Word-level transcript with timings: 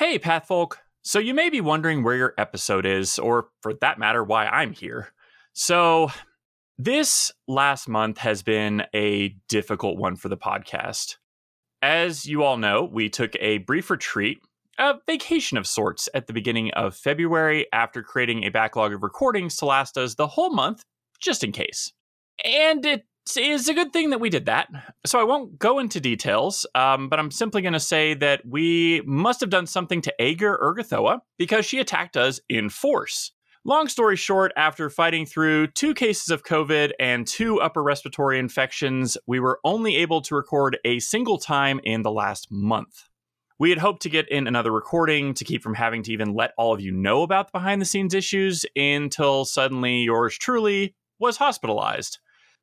Hey, 0.00 0.18
Pathfolk. 0.18 0.78
So, 1.02 1.18
you 1.18 1.34
may 1.34 1.50
be 1.50 1.60
wondering 1.60 2.02
where 2.02 2.16
your 2.16 2.32
episode 2.38 2.86
is, 2.86 3.18
or 3.18 3.48
for 3.60 3.74
that 3.82 3.98
matter, 3.98 4.24
why 4.24 4.46
I'm 4.46 4.72
here. 4.72 5.12
So, 5.52 6.10
this 6.78 7.30
last 7.46 7.86
month 7.86 8.16
has 8.16 8.42
been 8.42 8.84
a 8.94 9.36
difficult 9.50 9.98
one 9.98 10.16
for 10.16 10.30
the 10.30 10.38
podcast. 10.38 11.16
As 11.82 12.24
you 12.24 12.44
all 12.44 12.56
know, 12.56 12.82
we 12.82 13.10
took 13.10 13.36
a 13.40 13.58
brief 13.58 13.90
retreat, 13.90 14.40
a 14.78 14.94
vacation 15.06 15.58
of 15.58 15.66
sorts, 15.66 16.08
at 16.14 16.26
the 16.26 16.32
beginning 16.32 16.70
of 16.70 16.96
February 16.96 17.66
after 17.70 18.02
creating 18.02 18.44
a 18.44 18.50
backlog 18.50 18.94
of 18.94 19.02
recordings 19.02 19.54
to 19.56 19.66
last 19.66 19.98
us 19.98 20.14
the 20.14 20.28
whole 20.28 20.54
month, 20.54 20.82
just 21.20 21.44
in 21.44 21.52
case. 21.52 21.92
And 22.42 22.86
it 22.86 23.04
is 23.36 23.68
a 23.68 23.74
good 23.74 23.92
thing 23.92 24.10
that 24.10 24.20
we 24.20 24.30
did 24.30 24.46
that. 24.46 24.68
So 25.06 25.20
I 25.20 25.24
won't 25.24 25.58
go 25.58 25.78
into 25.78 26.00
details, 26.00 26.66
um, 26.74 27.08
but 27.08 27.18
I'm 27.18 27.30
simply 27.30 27.62
going 27.62 27.72
to 27.72 27.80
say 27.80 28.14
that 28.14 28.46
we 28.46 29.02
must 29.04 29.40
have 29.40 29.50
done 29.50 29.66
something 29.66 30.00
to 30.02 30.14
Ager 30.18 30.58
Urgathoa 30.62 31.20
because 31.38 31.66
she 31.66 31.78
attacked 31.78 32.16
us 32.16 32.40
in 32.48 32.68
force. 32.68 33.32
Long 33.64 33.88
story 33.88 34.16
short, 34.16 34.52
after 34.56 34.88
fighting 34.88 35.26
through 35.26 35.66
two 35.68 35.92
cases 35.92 36.30
of 36.30 36.44
COVID 36.44 36.92
and 36.98 37.26
two 37.26 37.60
upper 37.60 37.82
respiratory 37.82 38.38
infections, 38.38 39.18
we 39.26 39.38
were 39.38 39.60
only 39.64 39.96
able 39.96 40.22
to 40.22 40.34
record 40.34 40.78
a 40.84 40.98
single 40.98 41.36
time 41.36 41.78
in 41.84 42.00
the 42.00 42.10
last 42.10 42.50
month. 42.50 43.04
We 43.58 43.68
had 43.68 43.78
hoped 43.78 44.00
to 44.02 44.08
get 44.08 44.30
in 44.30 44.46
another 44.46 44.72
recording 44.72 45.34
to 45.34 45.44
keep 45.44 45.62
from 45.62 45.74
having 45.74 46.02
to 46.04 46.12
even 46.12 46.32
let 46.32 46.54
all 46.56 46.72
of 46.72 46.80
you 46.80 46.90
know 46.90 47.22
about 47.22 47.48
the 47.48 47.58
behind 47.58 47.82
the 47.82 47.86
scenes 47.86 48.14
issues 48.14 48.64
until 48.74 49.44
suddenly 49.44 49.98
yours 49.98 50.38
truly 50.38 50.94
was 51.18 51.36
hospitalized. 51.36 52.18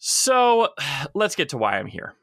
So 0.00 0.70
let's 1.14 1.36
get 1.36 1.50
to 1.50 1.58
why 1.58 1.78
I'm 1.78 1.86
here. 1.86 2.14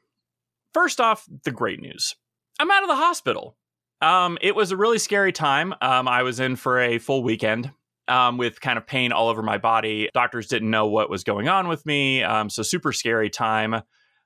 First 0.73 0.99
off, 0.99 1.25
the 1.43 1.51
great 1.51 1.79
news 1.79 2.15
I'm 2.59 2.69
out 2.69 2.83
of 2.83 2.89
the 2.89 2.95
hospital. 2.95 3.55
Um, 4.01 4.37
it 4.41 4.55
was 4.55 4.71
a 4.71 4.77
really 4.77 4.99
scary 4.99 5.31
time. 5.31 5.73
Um, 5.81 6.07
I 6.07 6.23
was 6.23 6.39
in 6.39 6.55
for 6.55 6.79
a 6.79 6.97
full 6.99 7.23
weekend 7.23 7.71
um, 8.07 8.37
with 8.37 8.61
kind 8.61 8.77
of 8.77 8.85
pain 8.85 9.11
all 9.11 9.29
over 9.29 9.41
my 9.41 9.57
body. 9.57 10.09
Doctors 10.13 10.47
didn't 10.47 10.69
know 10.69 10.87
what 10.87 11.09
was 11.09 11.23
going 11.23 11.47
on 11.47 11.67
with 11.67 11.85
me. 11.85 12.23
Um, 12.23 12.49
so, 12.49 12.63
super 12.63 12.91
scary 12.91 13.29
time. 13.29 13.75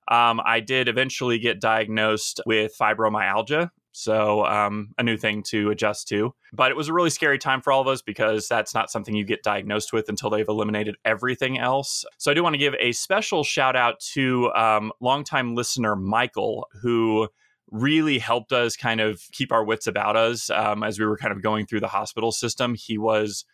Um, 0.08 0.42
I 0.44 0.60
did 0.60 0.88
eventually 0.88 1.40
get 1.40 1.62
diagnosed 1.62 2.42
with 2.46 2.74
fibromyalgia, 2.80 3.70
so, 3.92 4.46
um, 4.46 4.94
a 4.98 5.04
new 5.04 5.18
thing 5.18 5.44
to 5.44 5.70
adjust 5.70 6.08
to. 6.10 6.34
But 6.54 6.72
it 6.72 6.78
was 6.78 6.88
a 6.88 6.94
really 6.94 7.10
scary 7.10 7.38
time 7.38 7.62
for 7.62 7.74
all 7.74 7.82
of 7.82 7.88
us 7.88 8.02
because 8.02 8.48
that's 8.48 8.74
not 8.74 8.90
something 8.90 9.14
you 9.14 9.26
get 9.26 9.44
diagnosed 9.44 9.92
with 9.92 10.08
until 10.08 10.30
they've 10.30 10.48
eliminated 10.48 10.96
everything 11.04 11.58
else. 11.58 12.06
So, 12.18 12.32
I 12.32 12.34
do 12.34 12.44
want 12.44 12.54
to 12.54 12.60
give 12.60 12.76
a 12.80 12.94
special 12.94 13.44
shout 13.44 13.76
out 13.76 14.00
to 14.14 14.52
um, 14.54 14.92
longtime 15.02 15.56
listener 15.56 15.96
Michael, 15.96 16.68
who 16.82 17.28
really 17.70 18.20
helped 18.20 18.52
us 18.52 18.76
kind 18.76 19.02
of 19.02 19.22
keep 19.32 19.52
our 19.52 19.64
wits 19.64 19.88
about 19.88 20.16
us 20.16 20.50
um, 20.50 20.84
as 20.84 21.00
we 21.00 21.06
were 21.06 21.18
kind 21.18 21.32
of 21.34 21.42
going 21.42 21.66
through 21.66 21.80
the 21.80 21.88
hospital 21.88 22.32
system. 22.32 22.76
He 22.76 22.98
was 22.98 23.46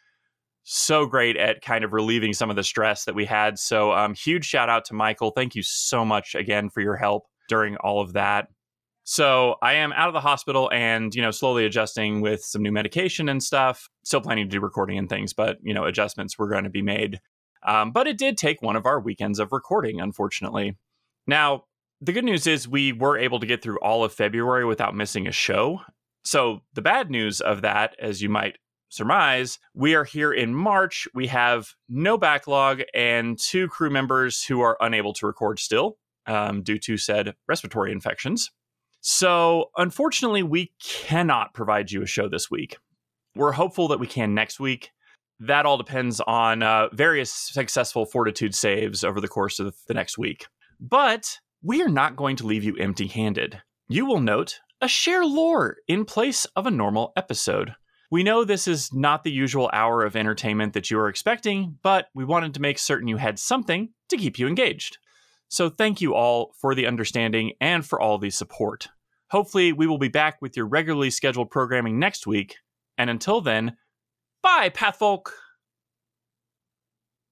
so 0.63 1.05
great 1.05 1.38
at 1.38 1.61
kind 1.61 1.83
of 1.83 1.93
relieving 1.93 2.33
some 2.33 2.49
of 2.49 2.55
the 2.55 2.63
stress 2.63 3.05
that 3.05 3.15
we 3.15 3.25
had. 3.25 3.58
So, 3.58 3.91
um, 3.91 4.13
huge 4.13 4.45
shout 4.45 4.69
out 4.69 4.85
to 4.85 4.93
Michael. 4.93 5.31
Thank 5.31 5.55
you 5.55 5.63
so 5.63 6.05
much 6.05 6.35
again 6.35 6.69
for 6.69 6.81
your 6.81 6.95
help 6.95 7.25
during 7.47 7.77
all 7.77 8.02
of 8.02 8.13
that. 8.13 8.49
So 9.09 9.55
I 9.61 9.75
am 9.75 9.94
out 9.94 10.09
of 10.09 10.13
the 10.13 10.19
hospital 10.19 10.69
and, 10.73 11.16
you 11.16 11.22
know, 11.22 11.31
slowly 11.31 11.66
adjusting 11.66 12.19
with 12.19 12.44
some 12.44 12.61
new 12.61 12.73
medication 12.73 13.30
and 13.30 13.41
stuff. 13.41 13.88
Still 14.03 14.19
planning 14.19 14.49
to 14.49 14.49
do 14.49 14.59
recording 14.59 14.97
and 14.97 15.08
things, 15.08 15.31
but, 15.31 15.59
you 15.64 15.73
know, 15.73 15.86
adjustments 15.86 16.38
were 16.38 16.49
going 16.49 16.66
to 16.66 16.69
be 16.69 16.81
made. 16.81 17.22
Um, 17.66 17.91
but 17.94 18.08
it 18.08 18.17
did 18.17 18.38
take 18.38 18.61
one 18.61 18.75
of 18.75 18.86
our 18.86 18.99
weekends 18.99 19.39
of 19.39 19.53
recording, 19.53 20.02
unfortunately. 20.02 20.75
Now, 21.25 21.64
the 22.02 22.11
good 22.11 22.25
news 22.25 22.47
is 22.47 22.67
we 22.67 22.91
were 22.91 23.17
able 23.17 23.39
to 23.39 23.45
get 23.45 23.61
through 23.61 23.80
all 23.80 24.03
of 24.03 24.11
February 24.11 24.66
without 24.66 24.94
missing 24.94 25.25
a 25.25 25.31
show. 25.31 25.80
So 26.25 26.64
the 26.73 26.81
bad 26.81 27.09
news 27.09 27.39
of 27.39 27.61
that, 27.61 27.95
as 28.02 28.21
you 28.21 28.27
might 28.27 28.58
surmise, 28.89 29.58
we 29.73 29.95
are 29.95 30.03
here 30.03 30.33
in 30.33 30.53
March. 30.53 31.08
We 31.14 31.27
have 31.27 31.69
no 31.88 32.17
backlog 32.17 32.81
and 32.94 33.39
two 33.39 33.70
crew 33.70 33.89
members 33.89 34.43
who 34.43 34.60
are 34.60 34.76
unable 34.81 35.14
to 35.14 35.27
record 35.27 35.60
still 35.60 35.98
um, 36.26 36.61
due 36.61 36.80
to 36.80 36.98
said 36.98 37.36
respiratory 37.48 37.93
infections. 37.93 38.52
So, 39.09 39.69
unfortunately, 39.77 40.43
we 40.43 40.73
cannot 40.83 41.53
provide 41.53 41.91
you 41.91 42.01
a 42.01 42.05
show 42.05 42.27
this 42.27 42.51
week. 42.51 42.77
We're 43.37 43.53
hopeful 43.53 43.87
that 43.87 44.01
we 44.01 44.05
can 44.05 44.33
next 44.33 44.59
week. 44.59 44.91
That 45.39 45.65
all 45.65 45.77
depends 45.77 46.19
on 46.19 46.61
uh, 46.61 46.89
various 46.91 47.31
successful 47.31 48.05
fortitude 48.05 48.53
saves 48.53 49.05
over 49.05 49.21
the 49.21 49.29
course 49.29 49.61
of 49.61 49.77
the 49.87 49.93
next 49.93 50.17
week. 50.17 50.47
But 50.81 51.39
we 51.63 51.81
are 51.81 51.87
not 51.87 52.17
going 52.17 52.35
to 52.35 52.45
leave 52.45 52.65
you 52.65 52.75
empty 52.75 53.07
handed. 53.07 53.61
You 53.87 54.05
will 54.05 54.19
note 54.19 54.59
a 54.81 54.89
share 54.89 55.23
lore 55.23 55.77
in 55.87 56.03
place 56.03 56.43
of 56.57 56.67
a 56.67 56.71
normal 56.71 57.13
episode. 57.15 57.75
We 58.11 58.23
know 58.23 58.43
this 58.43 58.67
is 58.67 58.93
not 58.93 59.23
the 59.23 59.31
usual 59.31 59.69
hour 59.71 60.03
of 60.03 60.17
entertainment 60.17 60.73
that 60.73 60.91
you 60.91 60.99
are 60.99 61.07
expecting, 61.07 61.77
but 61.81 62.07
we 62.13 62.25
wanted 62.25 62.53
to 62.55 62.61
make 62.61 62.77
certain 62.77 63.07
you 63.07 63.15
had 63.15 63.39
something 63.39 63.87
to 64.09 64.17
keep 64.17 64.37
you 64.37 64.47
engaged. 64.47 64.97
So 65.47 65.69
thank 65.69 66.01
you 66.01 66.13
all 66.13 66.51
for 66.59 66.75
the 66.75 66.87
understanding 66.87 67.53
and 67.61 67.85
for 67.85 68.01
all 68.01 68.17
the 68.17 68.31
support. 68.31 68.89
Hopefully, 69.30 69.73
we 69.73 69.88
will 69.88 69.98
be 69.98 70.08
back 70.08 70.42
with 70.42 70.55
your 70.55 70.65
regularly 70.65 71.10
scheduled 71.10 71.52
programming 71.52 71.99
next 71.99 72.26
week. 72.27 72.58
And 72.98 73.10
until 73.10 73.42
then, 73.42 73.77
bye, 74.42 74.70
Pathfolk! 74.70 75.33